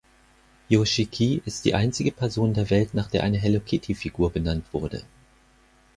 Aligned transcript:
Yoshiki 0.67 1.43
ist 1.45 1.63
die 1.63 1.75
einzige 1.75 2.11
Person 2.11 2.55
der 2.55 2.71
Welt, 2.71 2.95
nach 2.95 3.07
der 3.11 3.21
eine 3.23 3.37
Hello-Kitty-Figur 3.37 4.31
benannt 4.31 4.65
wurde. 4.71 5.03